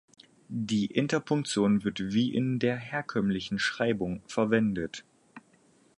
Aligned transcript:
Die 0.49 0.87
Interpunktion 0.87 1.83
wird 1.83 1.99
wie 1.99 2.33
in 2.33 2.57
der 2.57 2.75
herkömmlichen 2.75 3.59
Schreibung 3.59 4.23
verwendet. 4.25 5.05